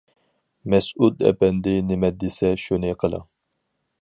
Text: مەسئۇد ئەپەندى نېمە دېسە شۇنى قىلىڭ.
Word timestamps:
مەسئۇد 0.73 1.21
ئەپەندى 1.31 1.75
نېمە 1.91 2.13
دېسە 2.25 2.53
شۇنى 2.67 2.97
قىلىڭ. 3.05 3.29